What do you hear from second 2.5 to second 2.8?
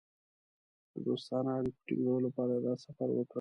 یې دا